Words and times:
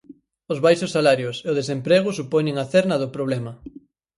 Os 0.51 0.59
baixos 0.65 0.93
salarios 0.97 1.35
e 1.47 1.47
o 1.51 1.57
desemprego 1.59 2.09
supoñen 2.19 2.55
a 2.57 2.65
cerna 2.73 2.95
do 3.01 3.11
problema. 3.15 3.51